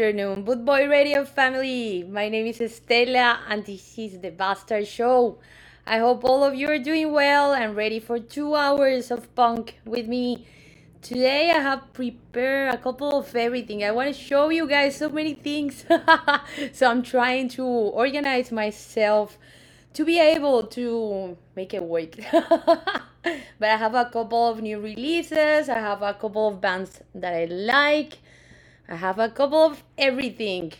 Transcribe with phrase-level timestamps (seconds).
[0.00, 2.04] afternoon, Boot Boy Radio family.
[2.04, 5.36] My name is Estela and this is the Bastard Show.
[5.86, 9.78] I hope all of you are doing well and ready for two hours of punk
[9.84, 10.46] with me.
[11.02, 13.84] Today I have prepared a couple of everything.
[13.84, 15.84] I want to show you guys so many things.
[16.72, 19.36] so I'm trying to organize myself
[19.92, 22.16] to be able to make it work.
[22.32, 25.68] but I have a couple of new releases.
[25.68, 28.16] I have a couple of bands that I like.
[28.90, 30.72] I have a couple of everything.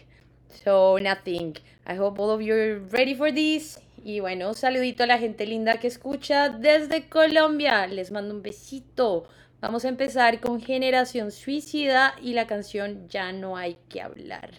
[0.65, 1.57] So nothing.
[1.87, 3.79] I hope all of you are ready for this.
[4.05, 7.87] Y bueno, saludito a la gente linda que escucha desde Colombia.
[7.87, 9.29] Les mando un besito.
[9.61, 14.51] Vamos a empezar con Generación Suicida y la canción Ya no hay que hablar.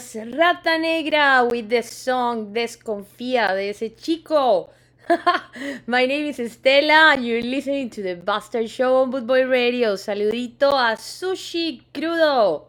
[0.00, 4.70] Rata Negra with the song Desconfía de ese chico.
[5.86, 9.96] My name is Estela and you're listening to the Bastard Show on Bootboy Radio.
[9.96, 12.68] Saludito a Sushi Crudo.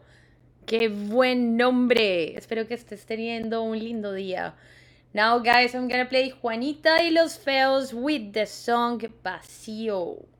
[0.66, 2.36] Qué buen nombre.
[2.36, 4.54] Espero que estés teniendo un lindo día.
[5.14, 10.31] Now, guys, I'm gonna play Juanita y los Feos with the song Vacío.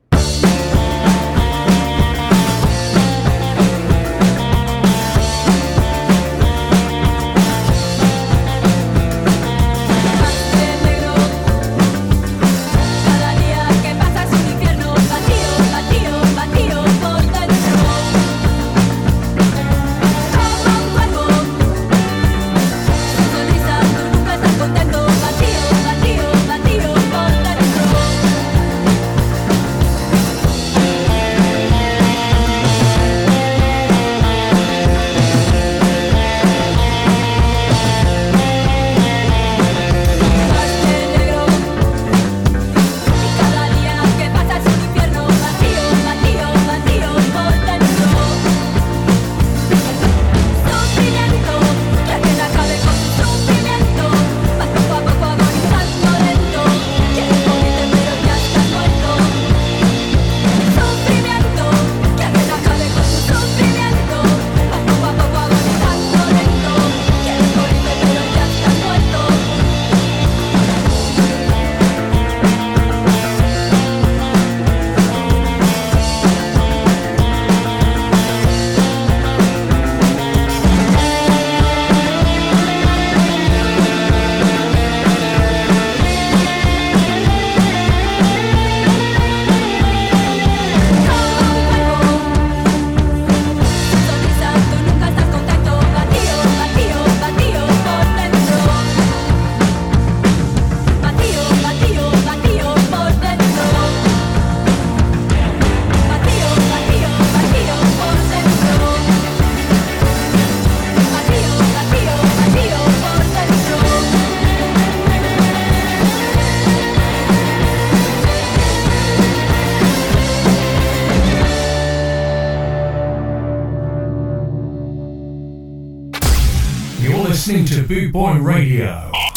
[127.45, 129.32] Listening to Boot Boy Radio.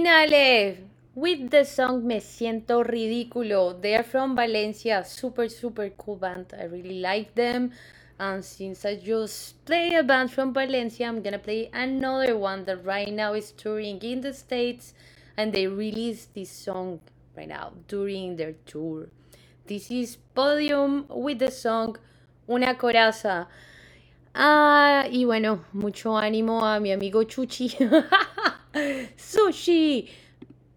[0.00, 0.78] Finale
[1.14, 3.78] with the song Me Siento Ridículo.
[3.82, 6.54] They are from Valencia, super, super cool band.
[6.58, 7.72] I really like them.
[8.18, 12.82] And since I just play a band from Valencia, I'm gonna play another one that
[12.82, 14.94] right now is touring in the States
[15.36, 17.00] and they released this song
[17.36, 19.08] right now during their tour.
[19.66, 21.98] This is Podium with the song
[22.48, 23.48] Una Coraza.
[24.34, 27.76] Ah, y bueno, mucho ánimo a mi amigo Chuchi.
[29.16, 30.08] Sushi,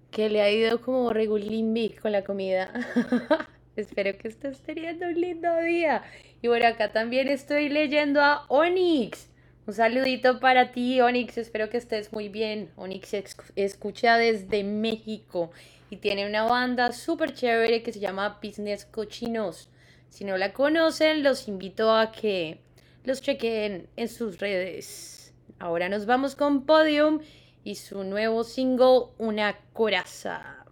[0.09, 2.71] que le ha ido como regulimbi con la comida.
[3.75, 6.03] Espero que estés teniendo un lindo día.
[6.41, 9.29] Y bueno, acá también estoy leyendo a Onyx.
[9.65, 11.37] Un saludito para ti, Onyx.
[11.37, 12.71] Espero que estés muy bien.
[12.75, 13.13] Onyx
[13.55, 15.51] escucha desde México
[15.89, 19.69] y tiene una banda súper chévere que se llama Business Cochinos.
[20.09, 22.59] Si no la conocen, los invito a que
[23.03, 25.33] los chequen en sus redes.
[25.59, 27.19] Ahora nos vamos con Podium
[27.63, 30.62] y su nuevo single, Una Coraza.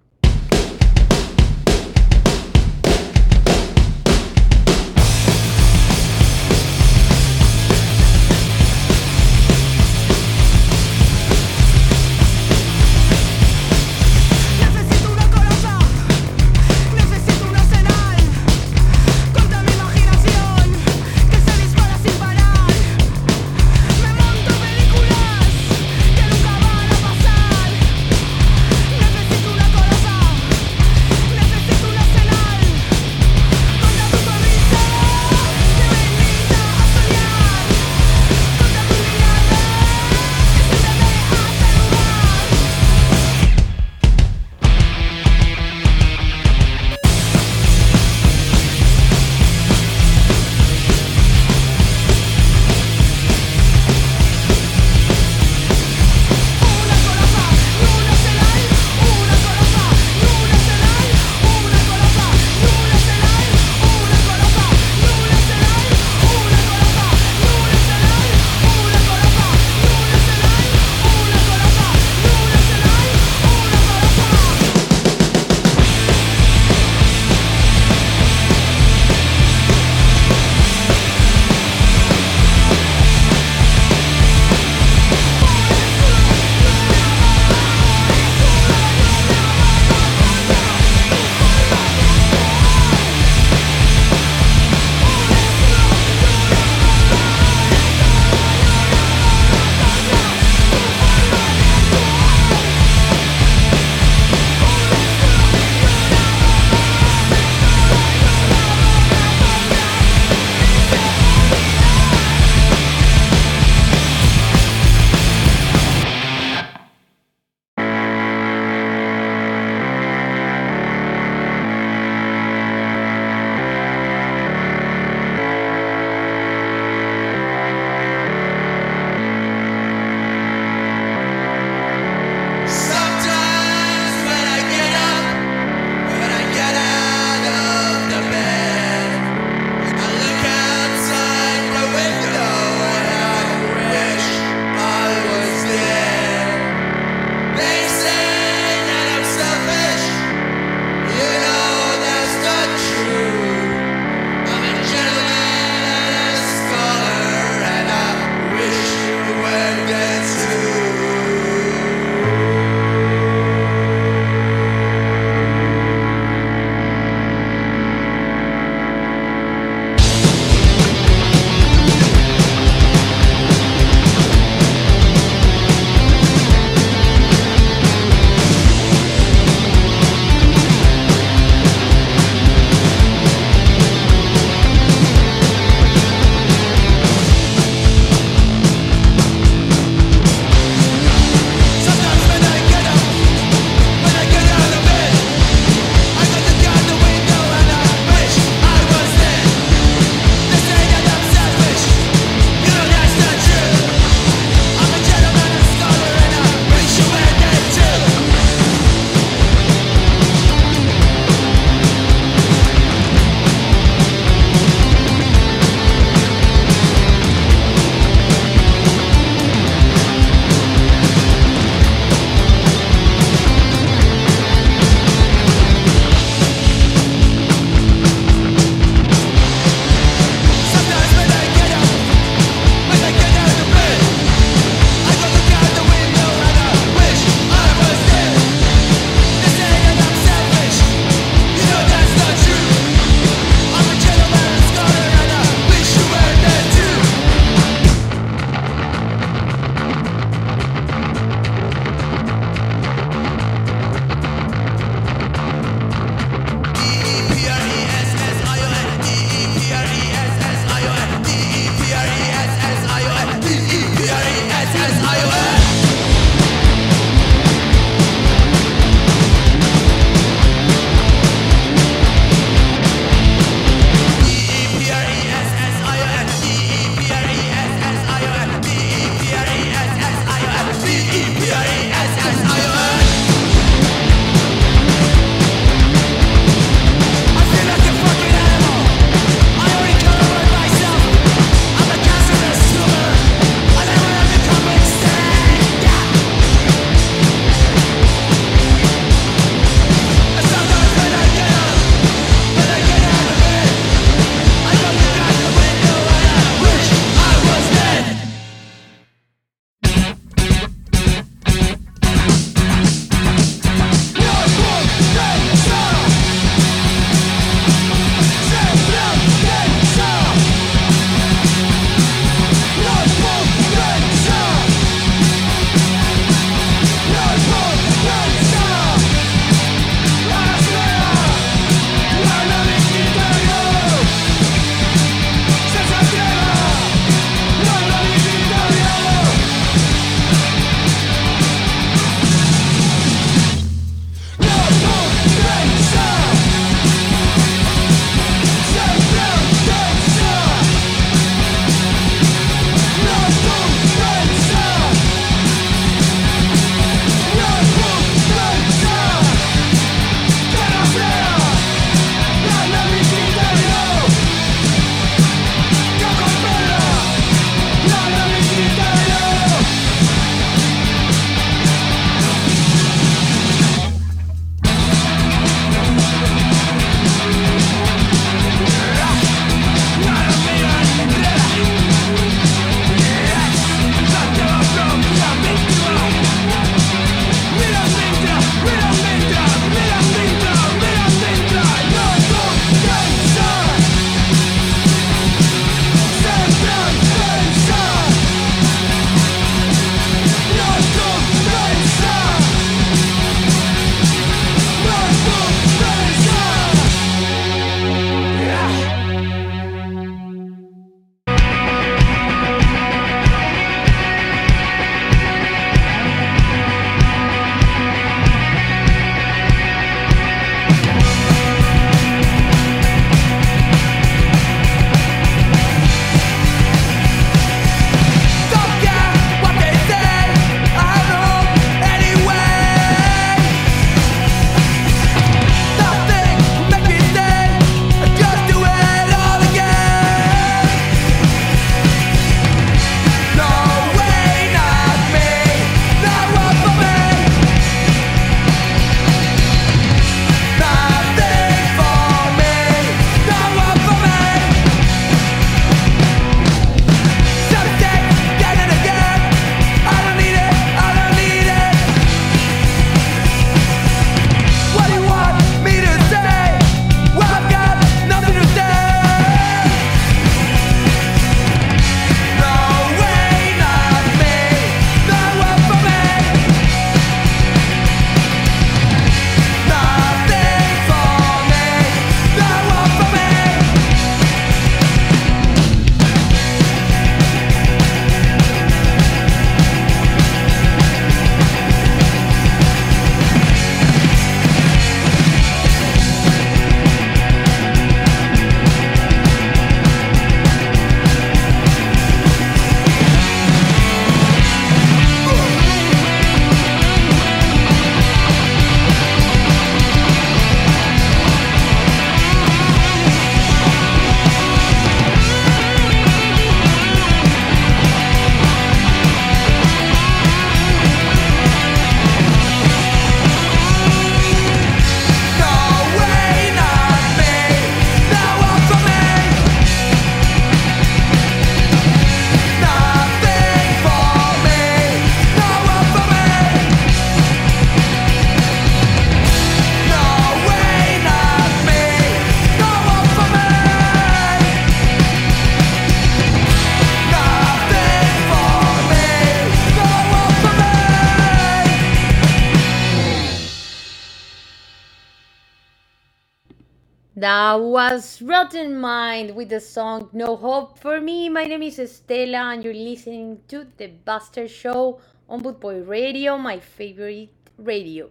[558.44, 561.30] Was Rotten Mind with the song No Hope for Me.
[561.30, 565.00] My name is Estela, and you're listening to The Buster Show
[565.30, 568.10] on Bootboy Radio, my favorite radio.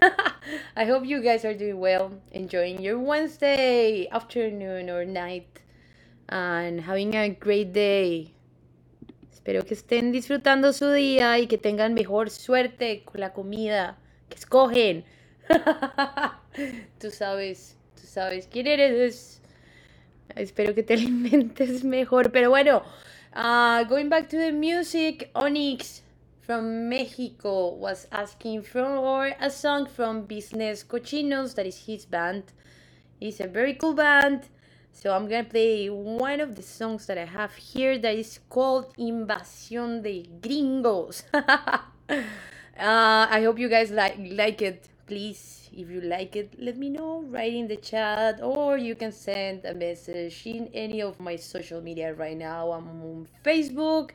[0.76, 5.60] I hope you guys are doing well, enjoying your Wednesday afternoon or night,
[6.28, 8.32] and having a great day.
[9.32, 14.36] Espero que estén disfrutando su día y que tengan mejor suerte con la comida que
[14.36, 15.04] escogen.
[17.00, 19.40] Tú sabes, tú sabes quién eres.
[20.36, 22.30] Espero que te alimentes mejor.
[22.32, 22.82] Pero bueno,
[23.34, 26.02] uh, going back to the music, Onyx
[26.40, 32.44] from Mexico was asking for a song from Business Cochinos, that is his band.
[33.20, 34.48] It's a very cool band.
[34.92, 38.94] So I'm gonna play one of the songs that I have here that is called
[38.96, 41.24] Invasión de Gringos.
[41.34, 42.20] uh,
[42.78, 44.88] I hope you guys like like it.
[45.06, 47.22] Please, if you like it, let me know.
[47.28, 51.82] Write in the chat, or you can send a message in any of my social
[51.82, 52.72] media right now.
[52.72, 54.12] I'm on Facebook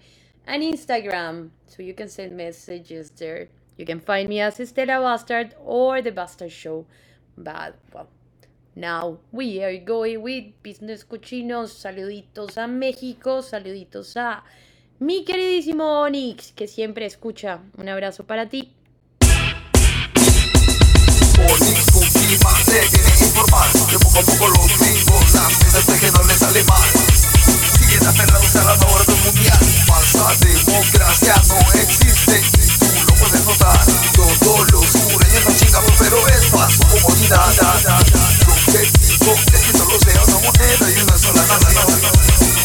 [0.47, 3.49] and Instagram, so you can send messages there.
[3.77, 6.87] You can find me as Estela Bastard or The Bastard Show.
[7.37, 8.07] But well,
[8.75, 11.69] now we are going with Business Cochinos.
[11.69, 14.43] Saluditos a México, saluditos a
[14.99, 17.61] mi queridísimo Onyx, que siempre escucha.
[17.77, 18.73] Un abrazo para ti.
[21.47, 23.69] Onix confirma, se viene a informar.
[23.89, 26.89] Que poco a poco los gringos las de que no les sale mal.
[27.79, 29.59] Siguen aferrados a la orden mundial.
[29.87, 33.79] Falsa democracia no existe y tú lo puedes notar.
[34.13, 40.23] Todos los sureños nos chingamos pero es su comodidad Su objetivo es que solo sea
[40.23, 42.01] una moneda y una sola nación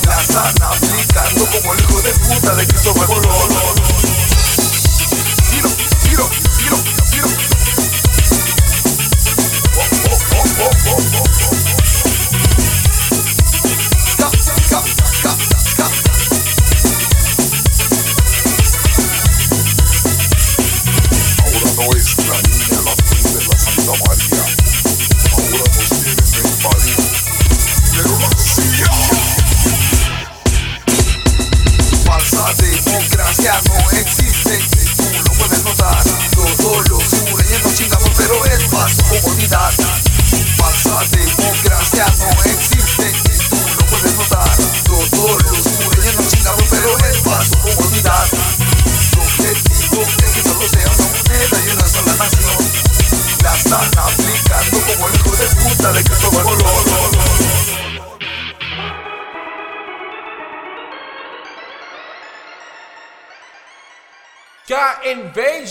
[0.07, 3.51] La están aplicando como el hijo de puta de Cristóbal Colón.
[5.51, 5.71] Giro,
[6.03, 7.04] giro, giro,
[10.55, 11.34] giro Ahora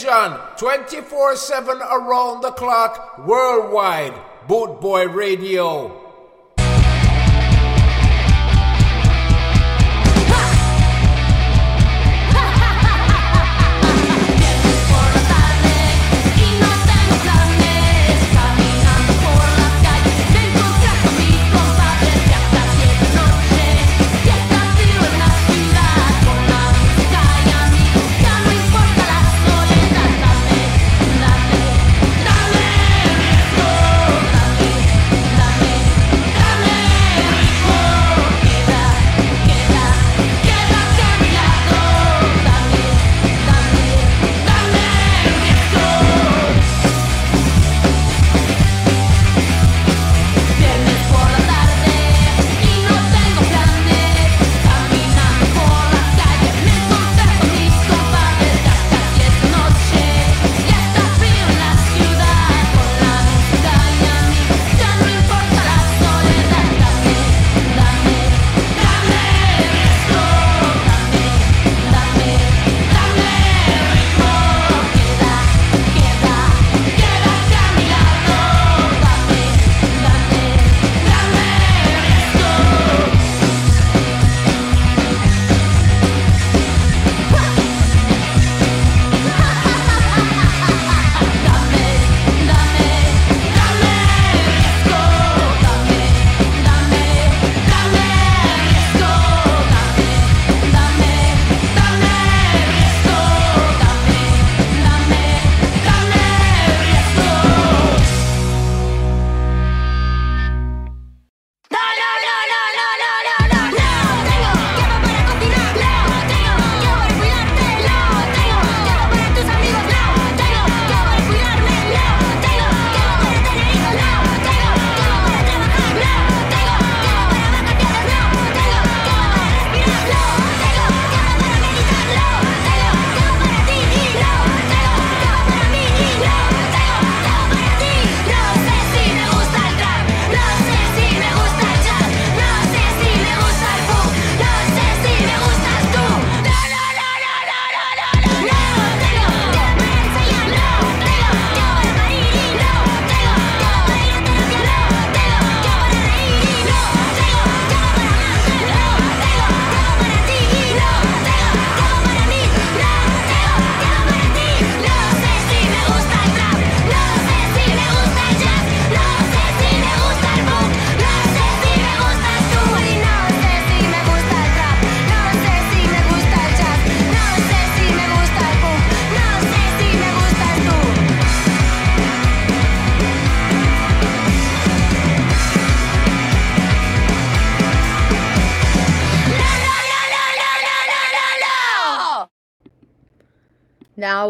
[0.03, 4.13] Invasion 24 7 around the clock worldwide.
[4.47, 6.02] Boot Boy Radio.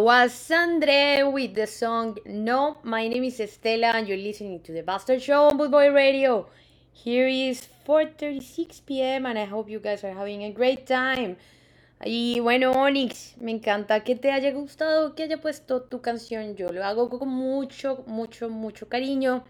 [0.04, 2.76] Was Andre with the song No.
[2.84, 6.46] My name is Estela and you're listening to the Bastard Show on Bootboy Radio.
[6.92, 9.26] Here is 4:36 p.m.
[9.26, 11.38] and I hope you guys are having a great time.
[12.04, 16.58] Y bueno, Onyx, me encanta que te haya gustado, que haya puesto tu canción.
[16.58, 19.46] Yo lo hago con mucho, mucho, mucho cariño,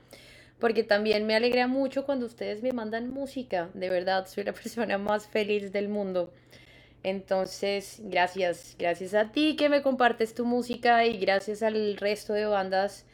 [0.60, 3.72] porque también me alegra mucho cuando ustedes me mandan música.
[3.74, 6.32] De verdad, soy la persona más feliz del mundo.
[7.04, 12.45] Entonces, gracias, gracias a ti que me compartes tu música y gracias al resto de
[12.45, 13.06] bandas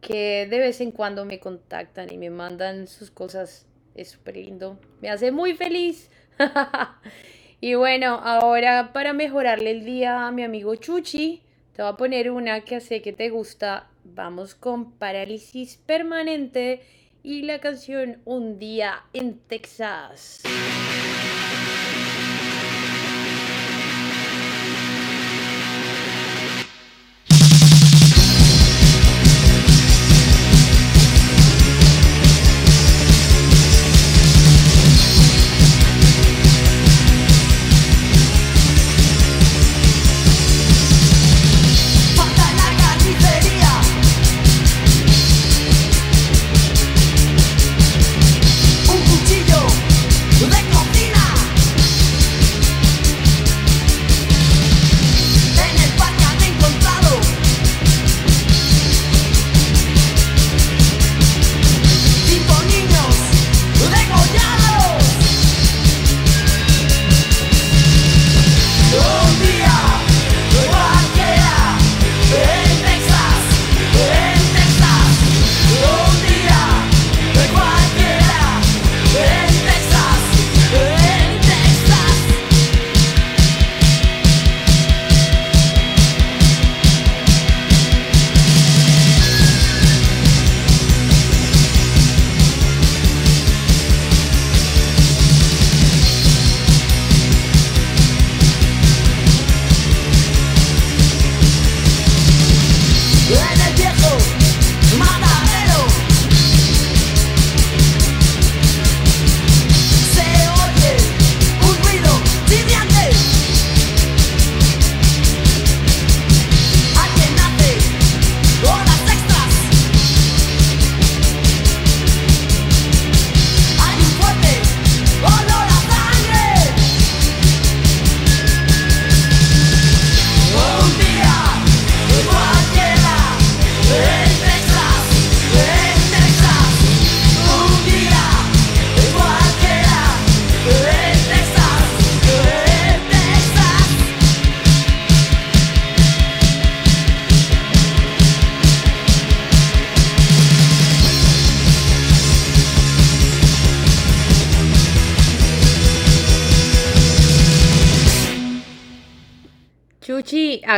[0.00, 3.66] que de vez en cuando me contactan y me mandan sus cosas.
[3.96, 6.10] Es súper lindo, me hace muy feliz.
[7.60, 12.30] y bueno, ahora para mejorarle el día a mi amigo Chuchi, te voy a poner
[12.30, 13.88] una que sé que te gusta.
[14.04, 16.82] Vamos con Parálisis Permanente
[17.24, 20.42] y la canción Un día en Texas.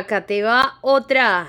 [0.08, 1.46] Acá te va otra.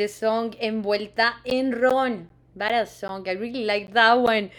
[0.00, 2.30] The song Envuelta en Ron.
[2.56, 3.28] Badass song.
[3.28, 4.50] I really like that one.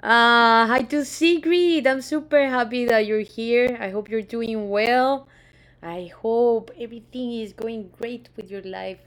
[0.00, 1.84] Uh, hi to Sigrid.
[1.84, 3.76] I'm super happy that you're here.
[3.80, 5.26] I hope you're doing well.
[5.82, 9.00] I hope everything is going great with your life.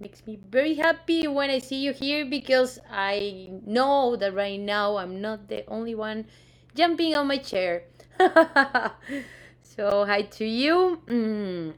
[0.00, 4.96] Makes me very happy when I see you here because I know that right now
[4.96, 6.26] I'm not the only one
[6.74, 7.84] jumping on my chair.
[9.62, 10.98] so, hi to you.
[11.06, 11.74] Mm,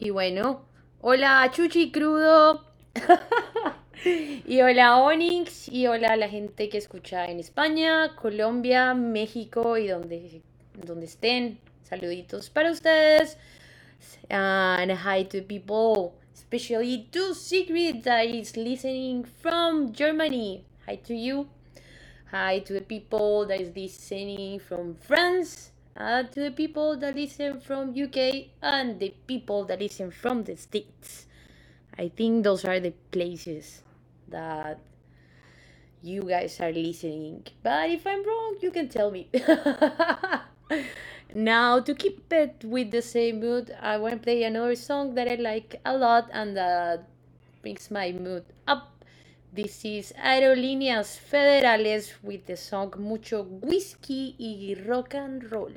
[0.00, 0.66] Y bueno,
[1.00, 2.73] hola Chuchi Crudo.
[4.46, 5.68] y hola Onyx.
[5.68, 10.42] Y hola la gente que escucha en España, Colombia, México y donde,
[10.74, 11.58] donde estén.
[11.82, 13.36] Saluditos para ustedes.
[14.30, 20.64] And hi to people, especially to Sigrid that is listening from Germany.
[20.86, 21.46] Hi to you.
[22.30, 25.70] Hi to the people that is listening from France.
[25.96, 30.56] Uh, to the people that listen from UK and the people that listen from the
[30.56, 31.26] States.
[31.98, 33.82] I think those are the places
[34.28, 34.78] that
[36.02, 37.46] you guys are listening.
[37.62, 39.28] But if I'm wrong, you can tell me.
[41.34, 45.28] now, to keep it with the same mood, I want to play another song that
[45.28, 47.08] I like a lot and that
[47.62, 48.90] brings my mood up.
[49.52, 55.72] This is Aerolíneas Federales with the song Mucho Whisky y Rock and Roll.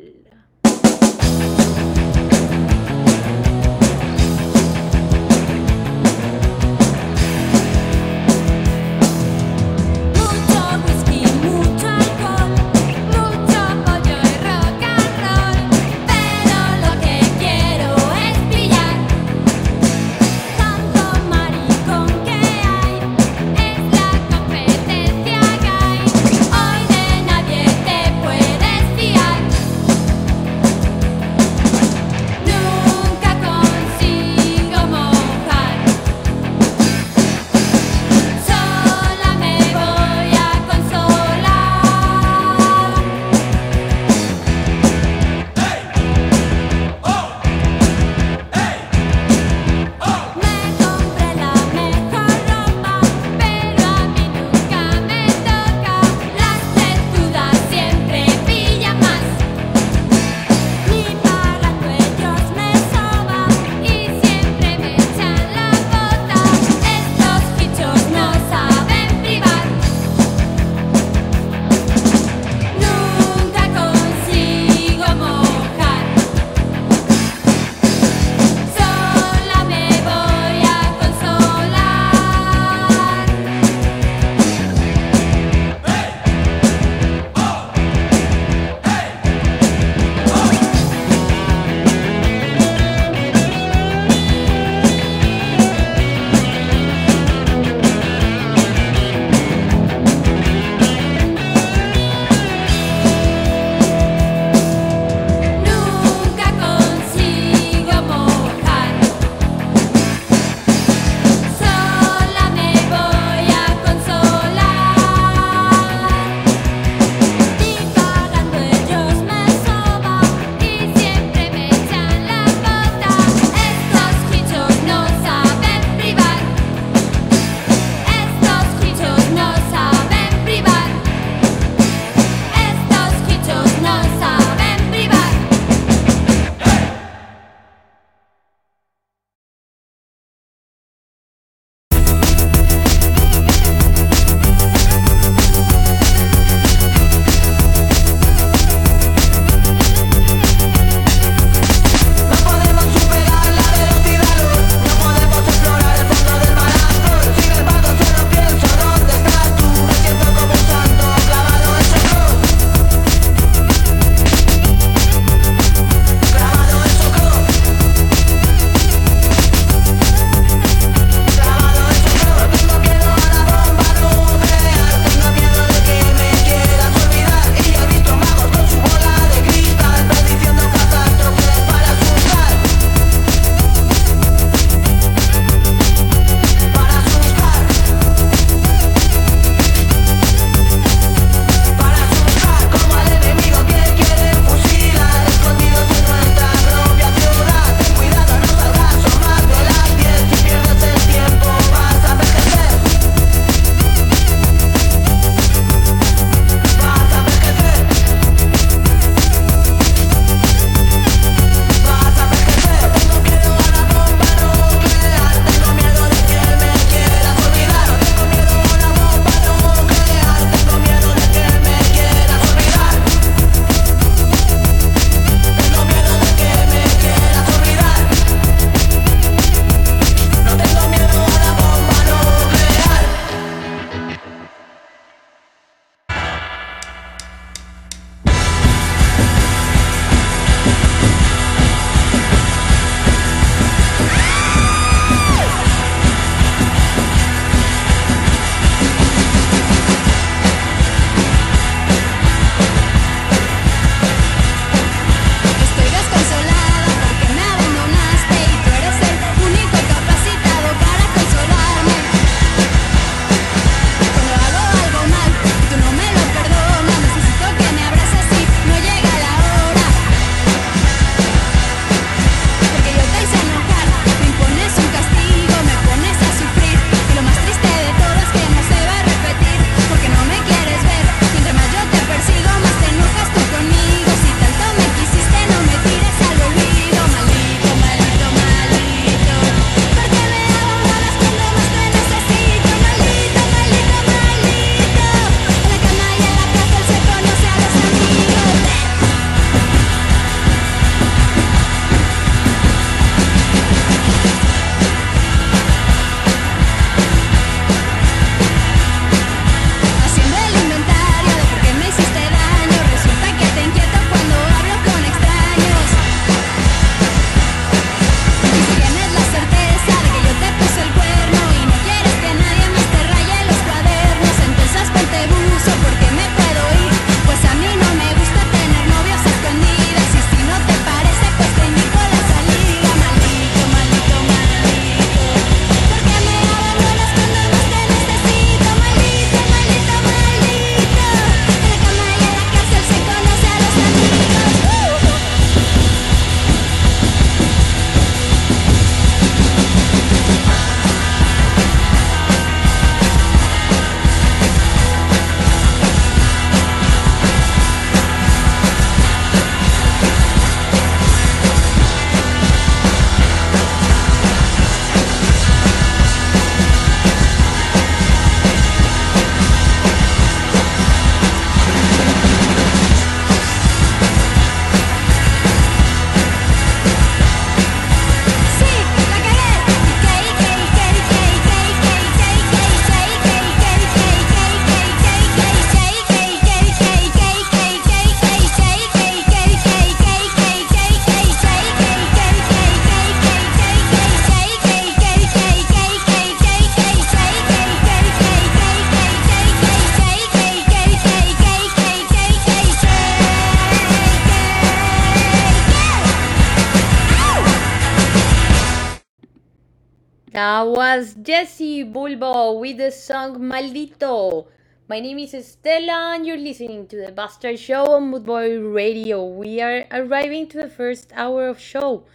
[411.37, 414.47] Jesse Bulbo with the song Maldito.
[414.89, 419.23] My name is Estela and you're listening to the Bastard Show on Bootboy Radio.
[419.23, 422.05] We are arriving to the first hour of show.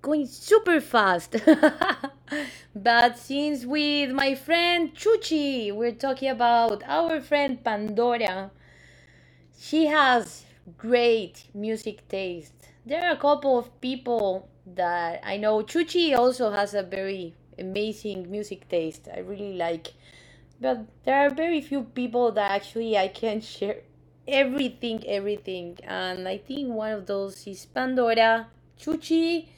[0.00, 1.36] Going super fast.
[2.74, 8.50] but since with my friend Chuchi, we're talking about our friend Pandora.
[9.58, 10.46] She has
[10.78, 12.54] great music taste.
[12.86, 15.62] There are a couple of people that I know.
[15.62, 19.08] Chuchi also has a very amazing music taste.
[19.14, 19.94] I really like.
[20.60, 23.78] But there are very few people that actually I can share
[24.26, 25.78] everything, everything.
[25.84, 28.48] And I think one of those is Pandora,
[28.78, 29.48] Chuchi,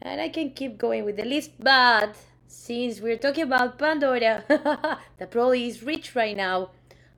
[0.00, 1.52] and I can keep going with the list.
[1.58, 2.16] But
[2.46, 6.70] since we're talking about Pandora, that probably is rich right now,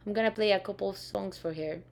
[0.06, 1.82] I'm gonna play a couple of songs for her.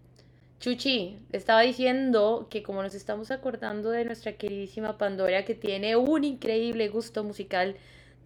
[0.59, 6.25] Chuchi, estaba diciendo que como nos estamos acordando de nuestra queridísima Pandora que tiene un
[6.25, 7.77] increíble gusto musical,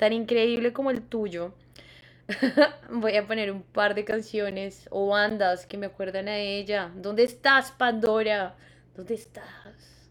[0.00, 1.52] tan increíble como el tuyo,
[2.90, 6.90] voy a poner un par de canciones o bandas que me acuerdan a ella.
[6.96, 8.56] ¿Dónde estás, Pandora?
[8.96, 10.08] ¿Dónde estás?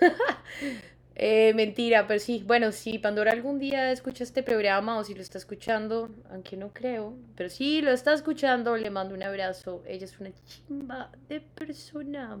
[1.22, 5.20] Eh, mentira, pero sí, bueno, si Pandora algún día escucha este programa o si lo
[5.20, 9.82] está escuchando, aunque no creo, pero si lo está escuchando, le mando un abrazo.
[9.86, 12.38] Ella es una chimba de persona.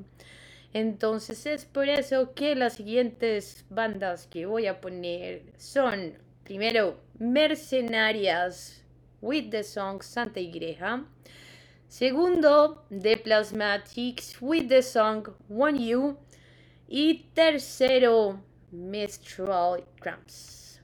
[0.72, 6.14] Entonces es por eso que las siguientes bandas que voy a poner son,
[6.50, 8.82] primero, Mercenarias
[9.20, 11.04] with the song Santa Igreja.
[11.88, 16.16] Segundo, The Plasmatics with the song One You.
[16.88, 18.40] Y tercero,
[18.72, 20.80] Mistral Cramps.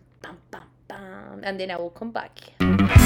[0.89, 3.06] And then I will come back.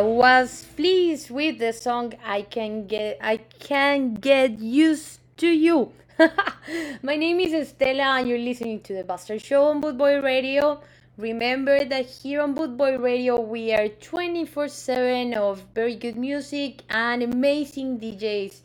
[0.00, 5.92] Was pleased with the song I can get I can get used to you.
[7.02, 10.80] My name is Estela and you're listening to the Bastard Show on Bootboy Radio.
[11.16, 17.98] Remember that here on Bootboy Radio we are 24/7 of very good music and amazing
[17.98, 18.60] DJs.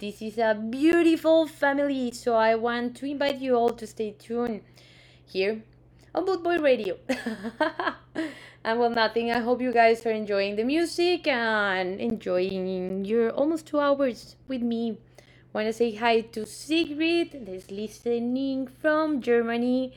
[0.00, 4.62] This is a beautiful family, so I want to invite you all to stay tuned
[5.24, 5.62] here
[6.14, 6.98] on Bootboy Radio.
[8.64, 9.30] and well, nothing.
[9.32, 14.62] I hope you guys are enjoying the music and enjoying your almost two hours with
[14.62, 14.98] me.
[15.52, 19.94] Want to say hi to Sigrid, that's listening from Germany.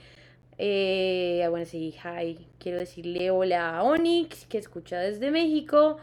[0.59, 2.37] Eh, I want to say hi.
[2.59, 5.97] Quiero decirle hola a Onyx, que escucha desde México.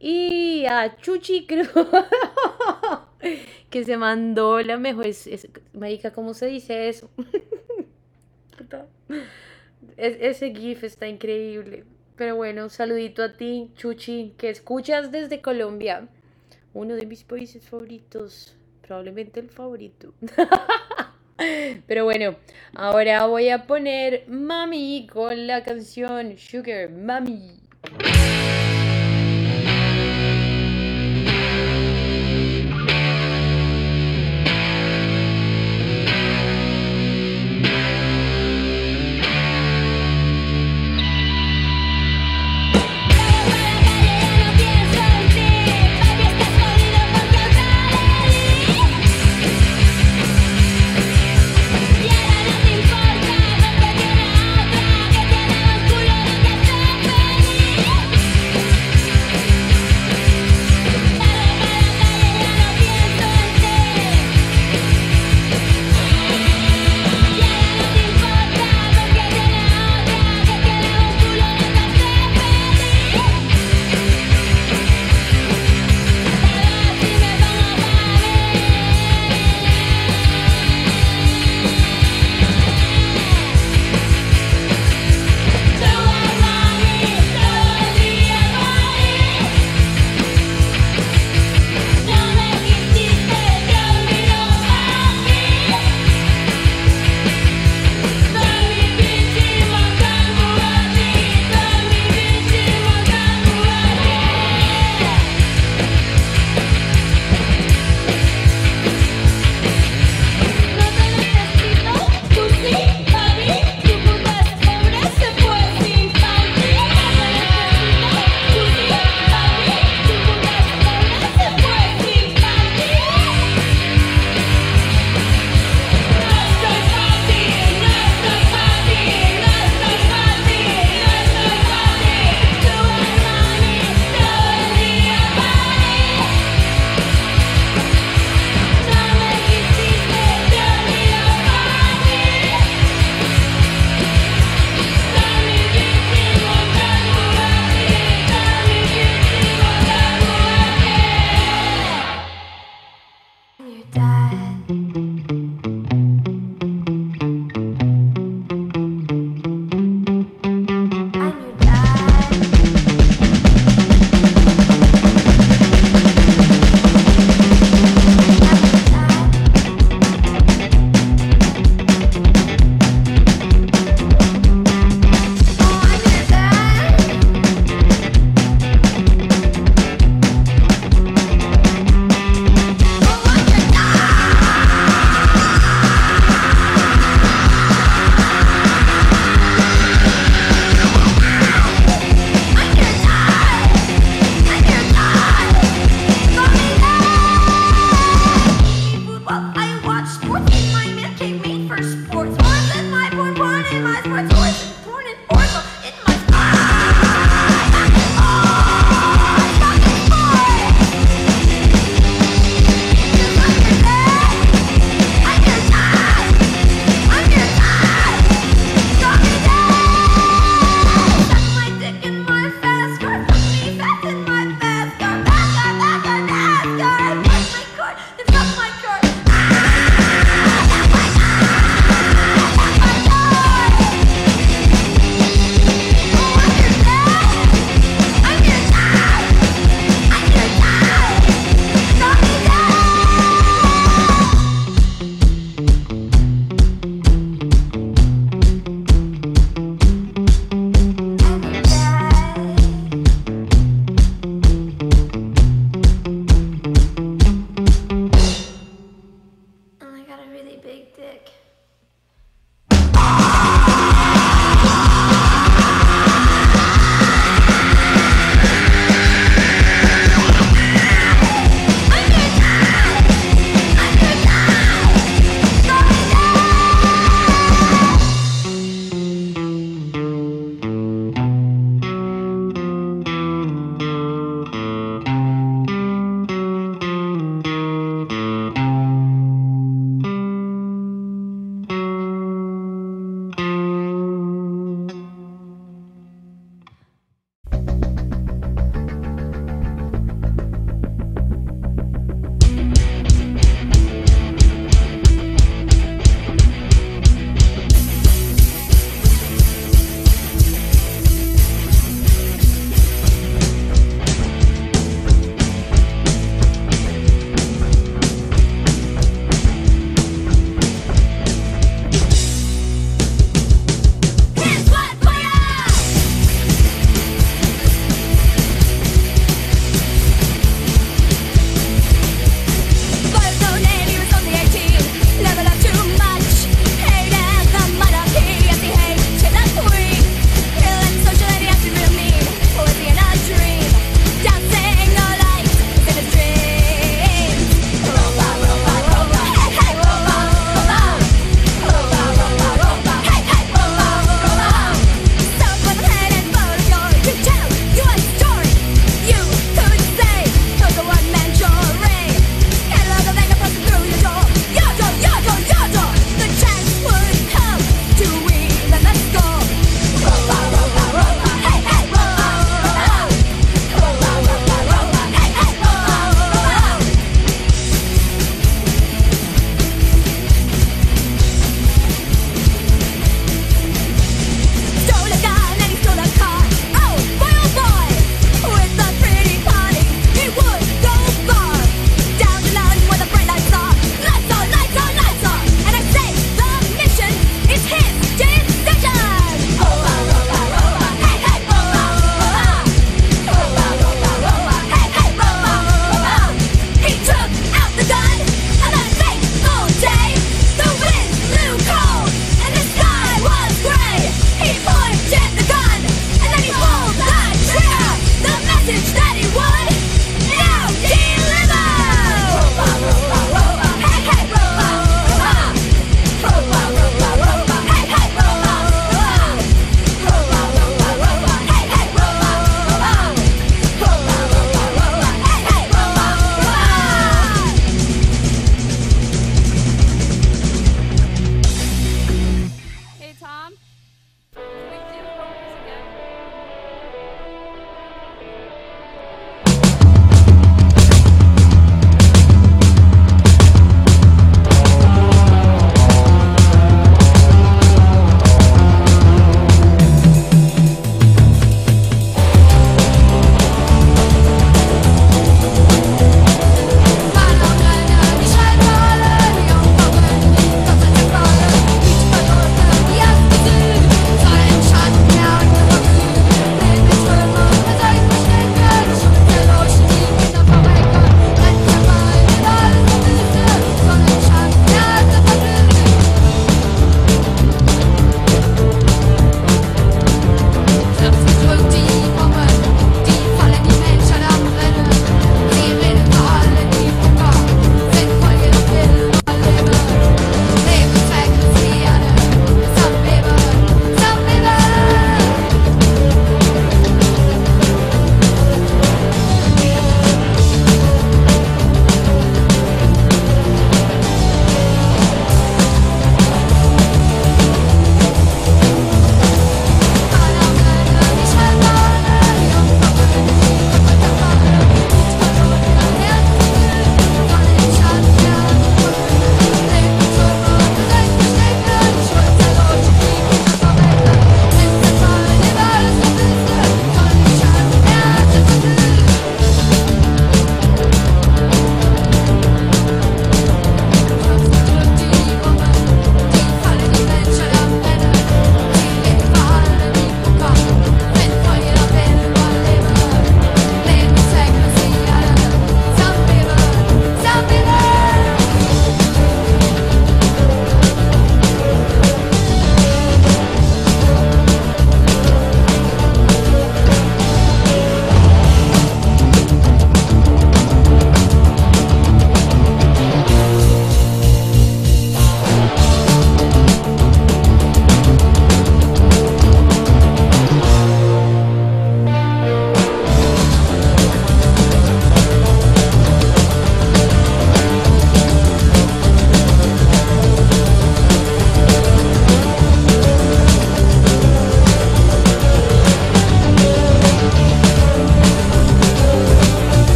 [0.00, 1.70] Y a Chuchi Cruz,
[3.70, 5.06] que se mandó la mejor.
[5.06, 7.10] Es, es- marica, ¿cómo se dice eso?
[9.96, 11.84] Es- ese GIF está increíble.
[12.16, 16.08] Pero bueno, un saludito a ti, Chuchi, que escuchas desde Colombia.
[16.74, 18.56] Uno de mis países favoritos.
[18.86, 20.12] Probablemente el favorito.
[21.86, 22.34] Pero bueno,
[22.74, 27.60] ahora voy a poner Mami con la canción Sugar Mami.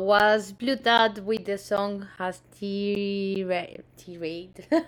[0.00, 3.84] Was Blue Dot with the song Has Tirade.
[3.96, 4.66] Tirade.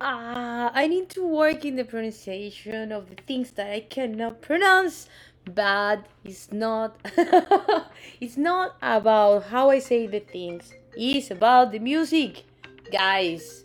[0.00, 5.08] Ah, I need to work in the pronunciation of the things that I cannot pronounce,
[5.46, 6.96] but it's not
[8.20, 10.74] it's not about how I say the things.
[10.96, 12.44] It's about the music,
[12.90, 13.64] guys.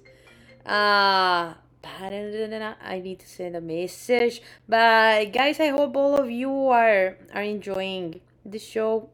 [0.65, 4.41] Uh I need to send a message.
[4.67, 9.09] But guys, I hope all of you are are enjoying the show,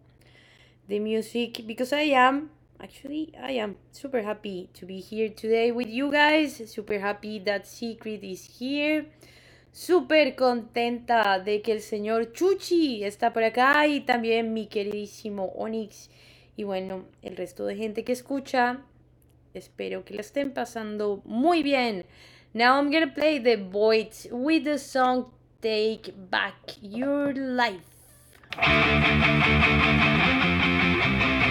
[0.87, 2.49] the music because I am
[2.79, 6.61] actually I am super happy to be here today with you guys.
[6.69, 9.05] Super happy that Secret is here.
[9.71, 16.09] Súper contenta de que el señor Chuchi está por acá y también mi queridísimo Onyx
[16.55, 18.81] y bueno, el resto de gente que escucha.
[19.53, 22.05] Espero que la estén pasando muy bien.
[22.53, 25.31] Now I'm gonna play the Voids with the song
[25.61, 27.94] Take Back Your Life.
[28.57, 30.39] フフフ
[31.39, 31.44] フ。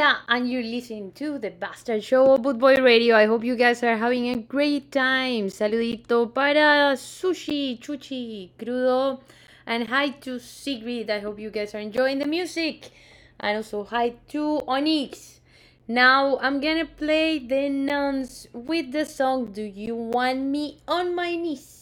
[0.00, 3.16] And you're listening to the Bastard Show of Bootboy Radio.
[3.16, 5.48] I hope you guys are having a great time.
[5.50, 9.18] Saludito para Sushi, Chuchi, Crudo,
[9.66, 11.10] and hi to Sigrid.
[11.10, 12.92] I hope you guys are enjoying the music.
[13.40, 15.40] And also hi to Onyx.
[15.88, 21.34] Now I'm gonna play the nuns with the song Do You Want Me on My
[21.34, 21.77] Knees?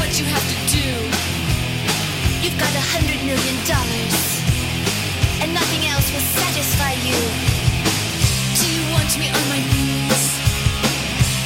[0.00, 0.88] What you have to do.
[2.40, 4.16] You've got a hundred million dollars,
[5.44, 7.20] and nothing else will satisfy you.
[8.56, 10.22] Do you want me on my knees?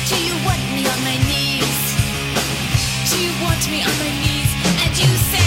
[0.07, 1.79] Do you want me on my knees?
[3.11, 4.51] Do you want me on my knees?
[4.87, 5.44] And you say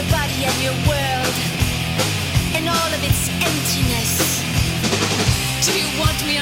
[0.00, 1.34] your body and your world,
[2.56, 4.40] and all of its emptiness.
[5.66, 6.38] Do you want me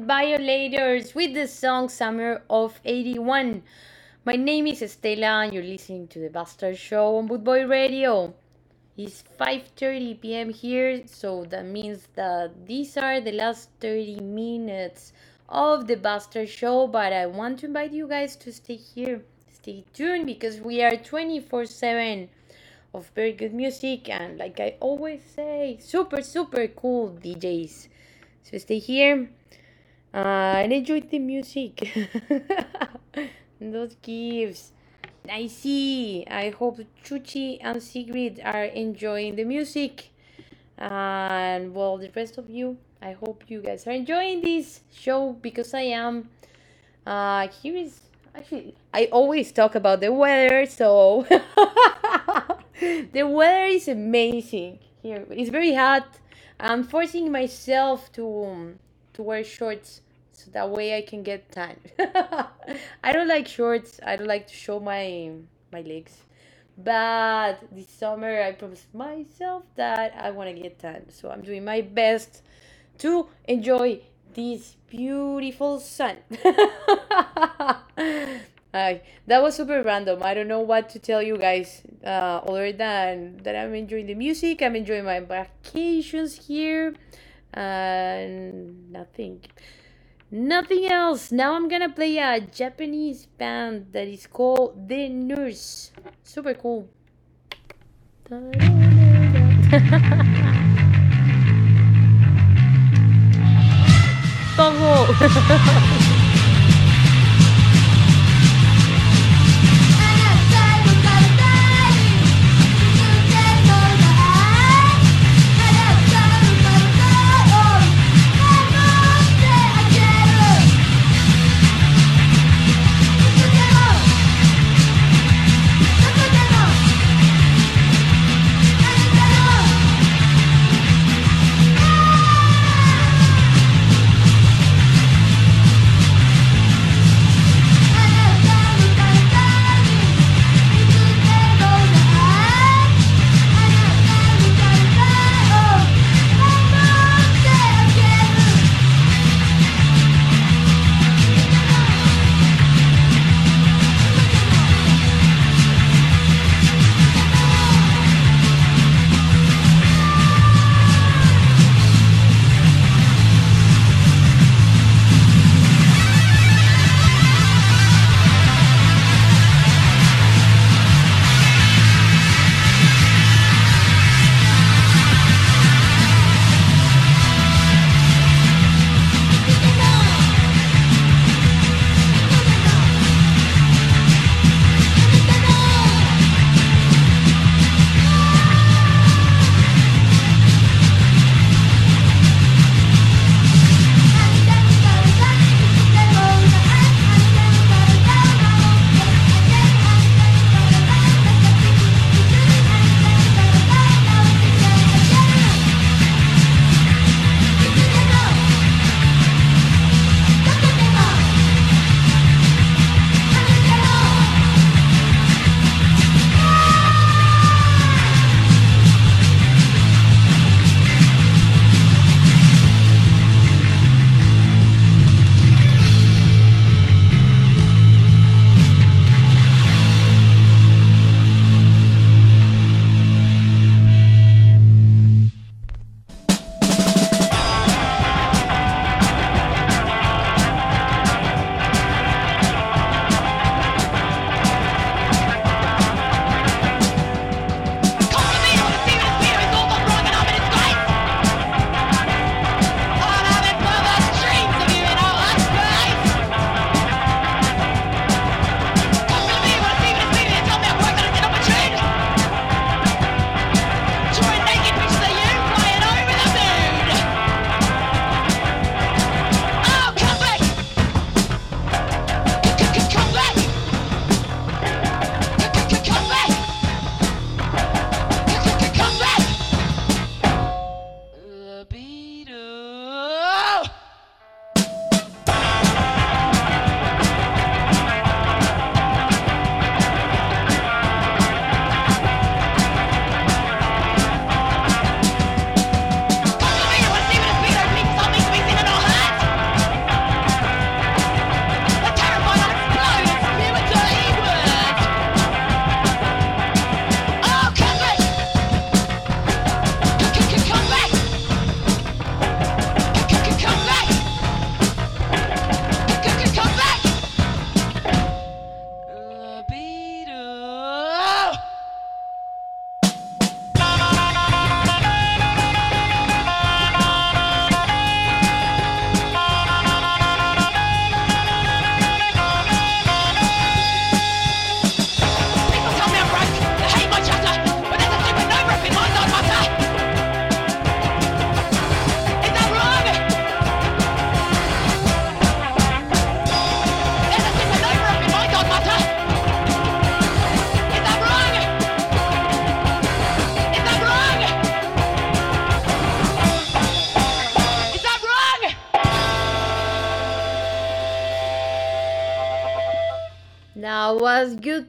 [0.00, 3.62] Violators with the song Summer of 81.
[4.24, 8.32] My name is Estela and you're listening to the Bastard Show on Bootboy Radio.
[8.96, 10.50] It's 5:30 p.m.
[10.50, 15.12] here, so that means that these are the last 30 minutes
[15.48, 19.22] of the Bastard Show, but I want to invite you guys to stay here.
[19.52, 22.28] Stay tuned because we are 24/7
[22.94, 27.88] of very good music and like I always say, super super cool DJs.
[28.42, 29.28] So stay here
[30.14, 31.90] uh, and enjoy the music.
[33.60, 34.72] Those gifts.
[35.28, 36.26] I see.
[36.28, 40.10] I hope Chuchi and Sigrid are enjoying the music.
[40.78, 45.74] And well, the rest of you, I hope you guys are enjoying this show because
[45.74, 46.28] I am.
[47.06, 48.00] Uh, here is
[48.34, 51.26] actually, I always talk about the weather, so
[52.80, 55.24] the weather is amazing here.
[55.30, 56.18] It's very hot.
[56.58, 58.74] I'm forcing myself to
[59.14, 60.00] to wear shorts
[60.32, 61.76] so that way I can get tan.
[63.04, 64.00] I don't like shorts.
[64.04, 65.32] I don't like to show my
[65.72, 66.16] my legs.
[66.76, 71.10] But this summer I promised myself that I want to get tan.
[71.10, 72.42] So I'm doing my best
[72.98, 74.00] to enjoy
[74.34, 76.16] this beautiful sun.
[78.74, 80.22] Ay, that was super random.
[80.22, 84.14] I don't know what to tell you guys uh, other than that I'm enjoying the
[84.14, 84.62] music.
[84.62, 86.94] I'm enjoying my vacations here.
[87.52, 89.42] And nothing.
[90.30, 91.30] Nothing else.
[91.30, 95.92] Now I'm gonna play a Japanese band that is called The Nurse.
[96.22, 96.88] Super cool.
[104.56, 105.96] Todo.「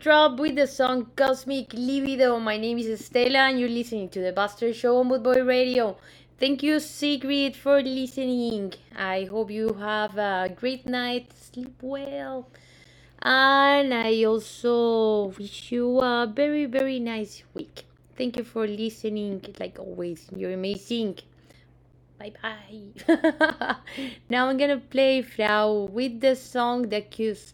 [0.03, 2.37] drop with the song Cosmic Libido.
[2.37, 5.95] My name is Estela and you're listening to the Bastard Show on Bootboy Radio.
[6.37, 8.73] Thank you, Sigrid, for listening.
[8.97, 12.49] I hope you have a great night, sleep well,
[13.21, 17.85] and I also wish you a very, very nice week.
[18.17, 19.55] Thank you for listening.
[19.57, 21.19] Like always, you're amazing.
[22.19, 23.77] Bye bye.
[24.29, 27.53] now I'm gonna play Frau with the song The Kiss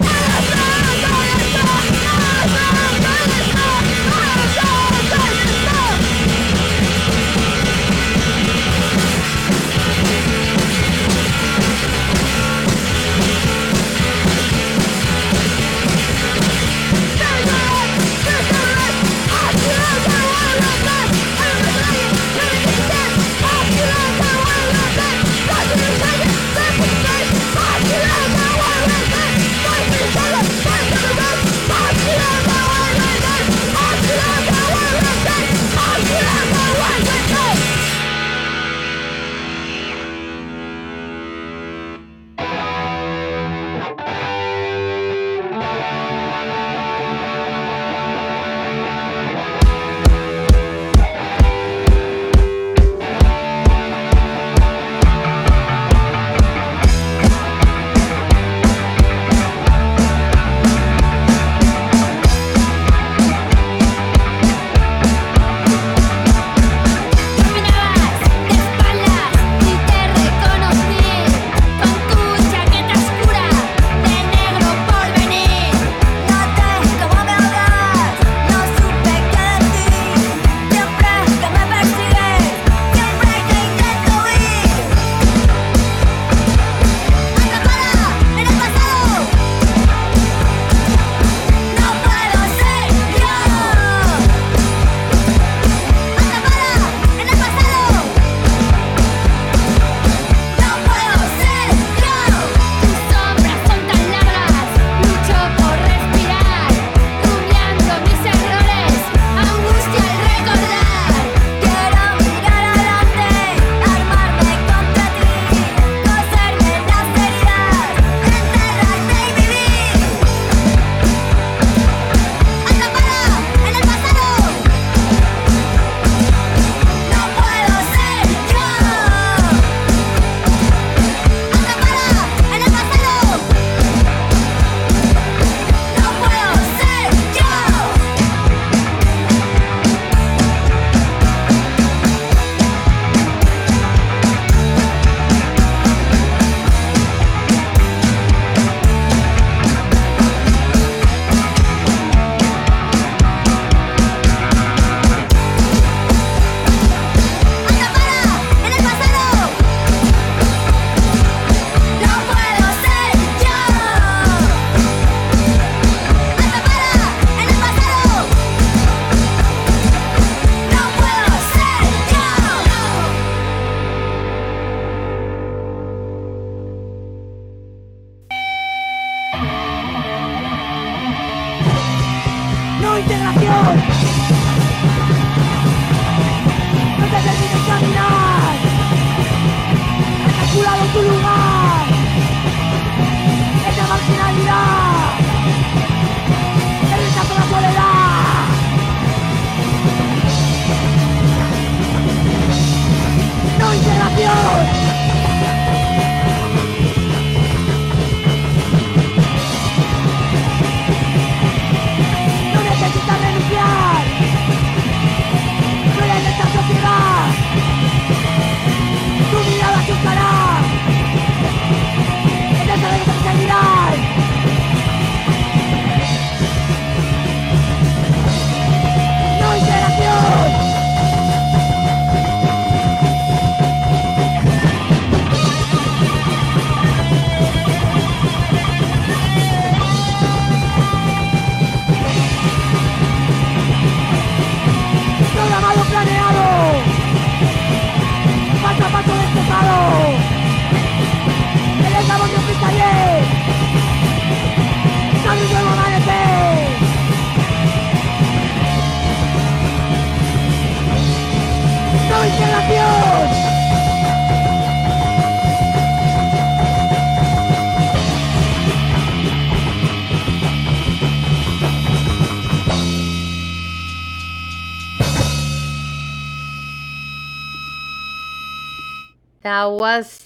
[279.81, 280.23] was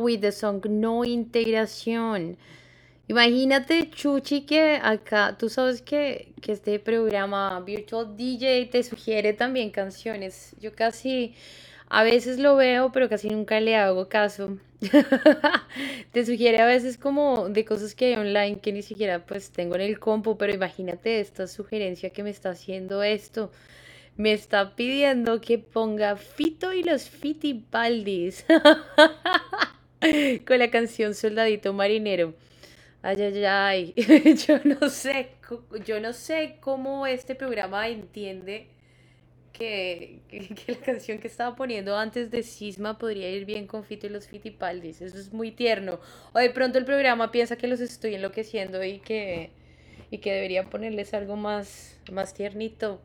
[0.00, 2.36] with the song No Integración.
[3.08, 9.70] Imagínate, Chuchi, que acá, tú sabes que, que este programa Virtual DJ te sugiere también
[9.70, 10.54] canciones.
[10.60, 11.34] Yo casi,
[11.88, 14.58] a veces lo veo, pero casi nunca le hago caso.
[16.12, 19.74] Te sugiere a veces como de cosas que hay online que ni siquiera pues tengo
[19.74, 23.50] en el compu, pero imagínate esta sugerencia que me está haciendo esto.
[24.20, 28.44] Me está pidiendo que ponga Fito y los Fitipaldis
[30.46, 32.34] con la canción Soldadito Marinero.
[33.00, 33.94] Ay, ay, ay.
[34.46, 35.28] Yo no sé,
[35.86, 38.66] yo no sé cómo este programa entiende
[39.54, 40.20] que,
[40.66, 44.28] la canción que estaba poniendo antes de Sisma podría ir bien con Fito y los
[44.28, 45.00] Fitipaldis.
[45.00, 45.98] Eso es muy tierno.
[46.34, 49.48] O de pronto el programa piensa que los estoy enloqueciendo y que,
[50.10, 53.00] y que debería ponerles algo más, más tiernito.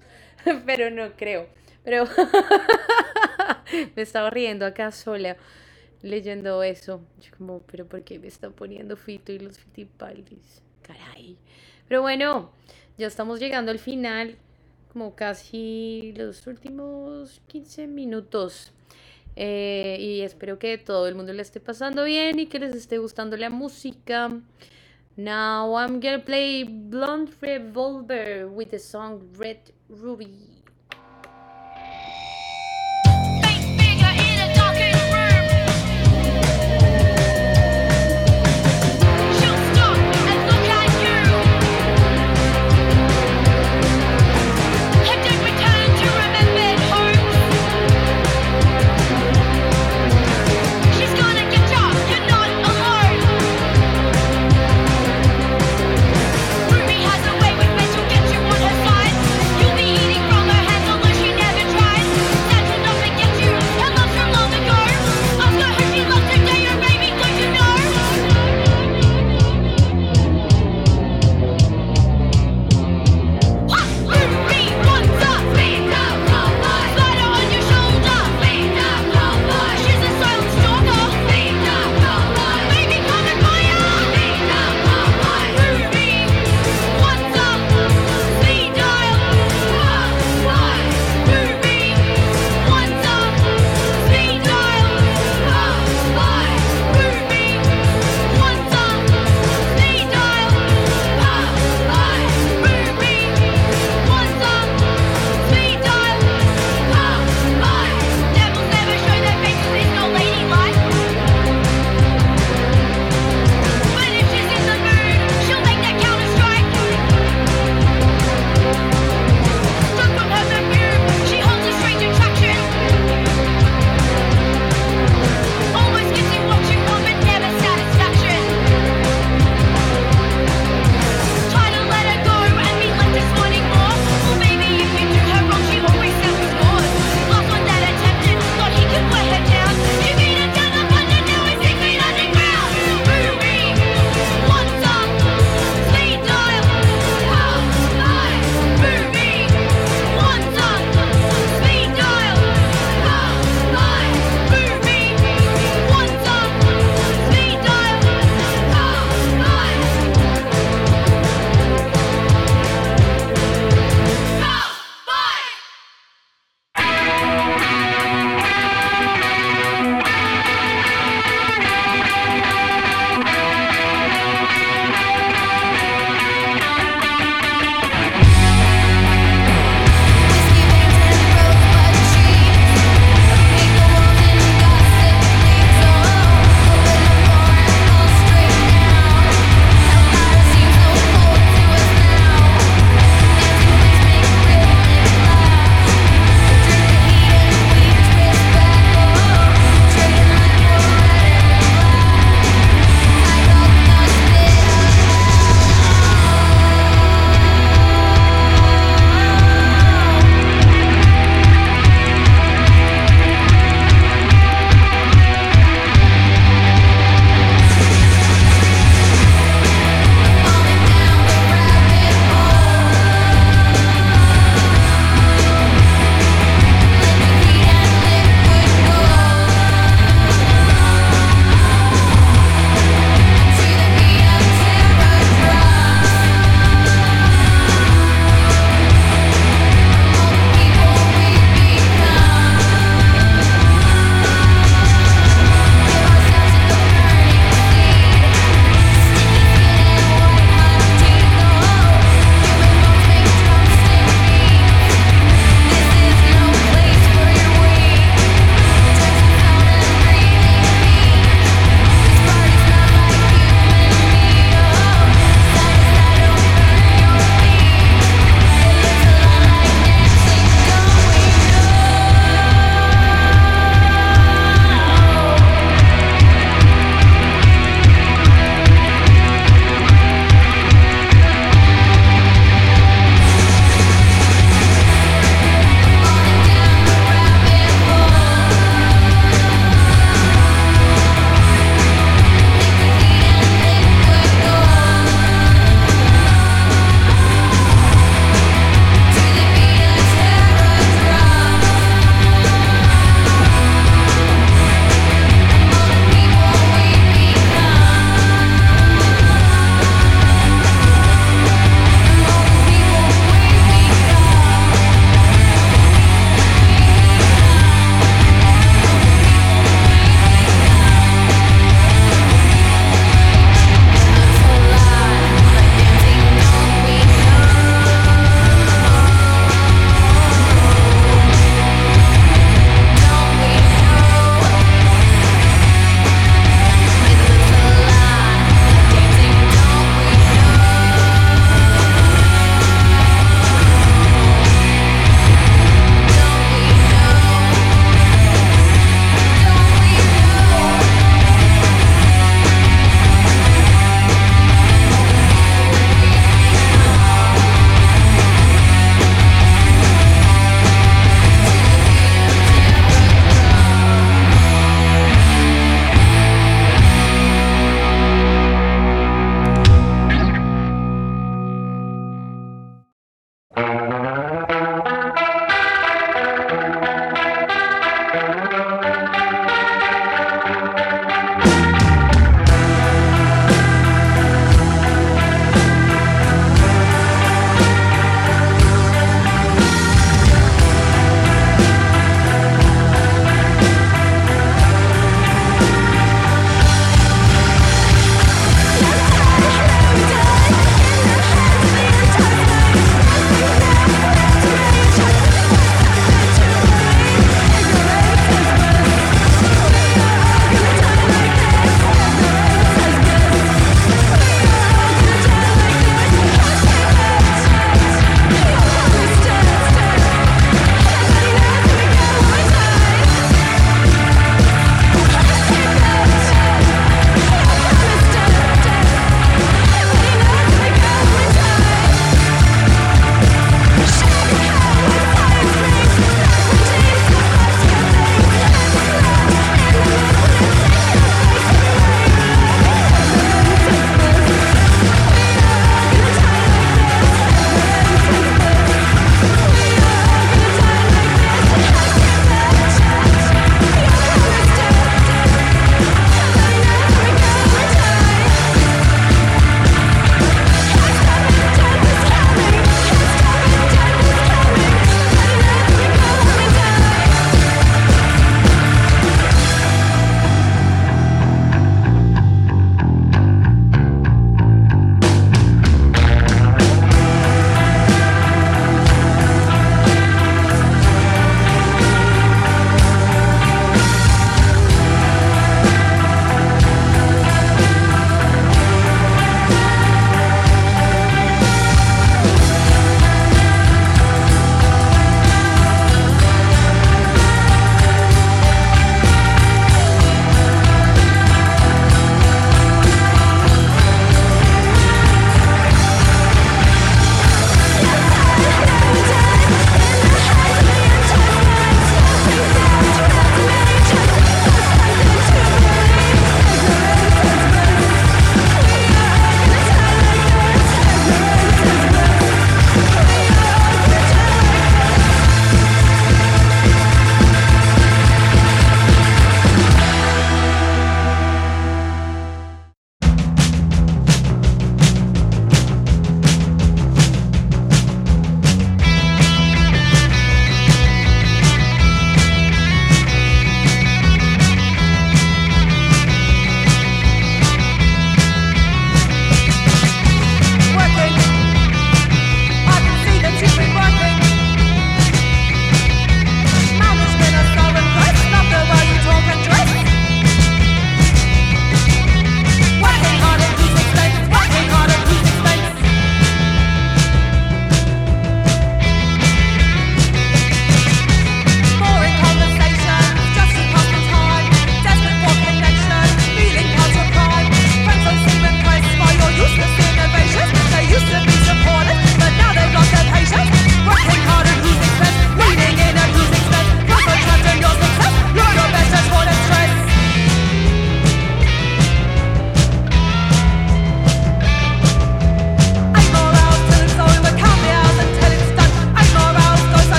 [0.65, 1.47] Pero no creo.
[1.83, 2.05] Pero
[3.95, 5.37] me estaba riendo acá sola
[6.01, 7.01] leyendo eso.
[7.21, 10.61] Yo como, pero ¿por qué me está poniendo Fito y los Fitipaldis?
[10.81, 11.37] Caray.
[11.87, 12.51] Pero bueno,
[12.97, 14.35] ya estamos llegando al final,
[14.91, 18.71] como casi los últimos 15 minutos.
[19.35, 22.97] Eh, y espero que todo el mundo le esté pasando bien y que les esté
[22.97, 24.31] gustando la música.
[25.17, 30.54] Now I'm gonna play Blonde Revolver with the song Red Ruby.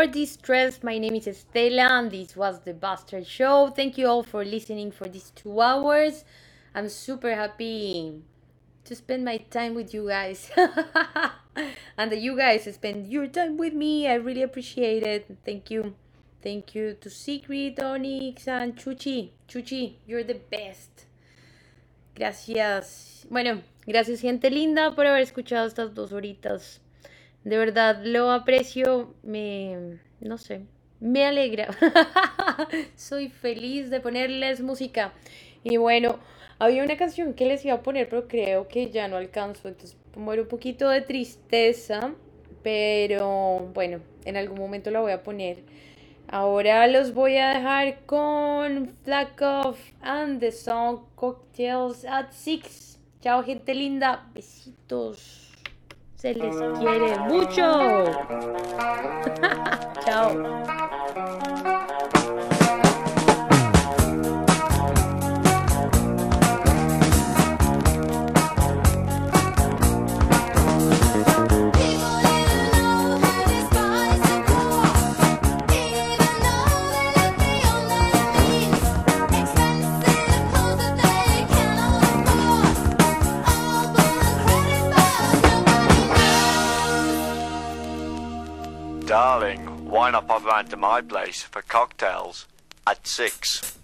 [0.00, 0.82] For Distress.
[0.82, 3.68] My name is Estela and this was the Bastard Show.
[3.68, 6.24] Thank you all for listening for these two hours.
[6.74, 8.22] I'm super happy
[8.84, 10.50] to spend my time with you guys.
[11.98, 14.08] and that you guys spend your time with me.
[14.08, 15.36] I really appreciate it.
[15.44, 15.94] Thank you.
[16.42, 19.32] Thank you to Sigrid, Onyx, and Chuchi.
[19.50, 21.04] Chuchi, you're the best.
[22.14, 23.26] Gracias.
[23.28, 26.80] Bueno, gracias gente linda por haber escuchado estas dos horitas.
[27.44, 30.62] De verdad lo aprecio, me, no sé,
[31.00, 31.68] me alegra.
[32.96, 35.12] Soy feliz de ponerles música.
[35.64, 36.18] Y bueno,
[36.58, 39.68] había una canción que les iba a poner, pero creo que ya no alcanzo.
[39.68, 42.12] Entonces, muero un poquito de tristeza.
[42.62, 45.62] Pero bueno, en algún momento la voy a poner.
[46.28, 49.42] Ahora los voy a dejar con Flack
[50.02, 53.00] and the song Cocktails at Six.
[53.20, 54.28] Chao, gente linda.
[54.34, 55.49] Besitos.
[56.20, 58.04] Se les quiere mucho.
[60.04, 60.60] Chao.
[89.10, 92.46] Darling, why not pop around to my place for cocktails
[92.86, 93.76] at six?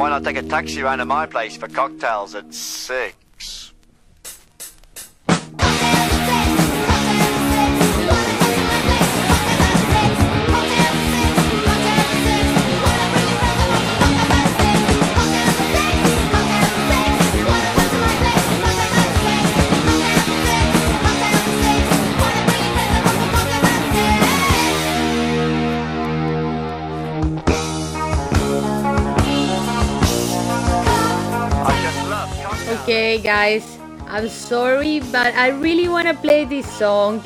[0.00, 3.14] Why not take a taxi around to my place for cocktails at six?
[33.22, 37.22] Guys, I'm sorry, but I really want to play this song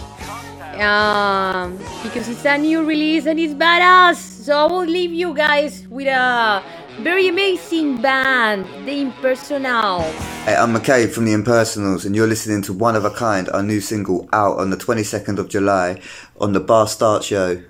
[0.81, 4.17] um, because it's a new release and it's badass.
[4.17, 6.63] So I will leave you guys with a
[7.01, 10.03] very amazing band, The Impersonal.
[10.45, 13.63] Hey, I'm McKay from the Impersonals, and you're listening to One of a Kind, our
[13.63, 16.01] new single out on the 22nd of July
[16.41, 17.63] on the Bastard Show.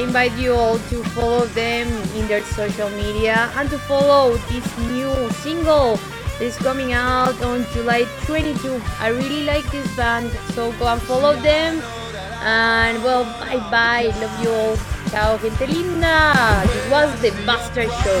[0.00, 1.86] Invite you all to follow them
[2.16, 5.12] in their social media and to follow this new
[5.44, 5.96] single
[6.40, 8.80] that is coming out on July 22.
[8.98, 11.82] I really like this band, so go and follow them.
[12.40, 14.08] And well, bye bye.
[14.20, 14.76] Love you all.
[15.10, 16.32] Ciao, gente linda.
[16.64, 18.16] This was the Bastard Show.